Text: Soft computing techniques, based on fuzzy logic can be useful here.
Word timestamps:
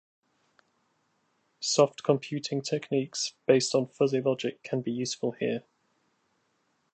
Soft 1.59 2.01
computing 2.01 2.63
techniques, 2.63 3.35
based 3.45 3.75
on 3.75 3.85
fuzzy 3.85 4.19
logic 4.19 4.63
can 4.63 4.81
be 4.81 4.91
useful 4.91 5.33
here. 5.33 5.63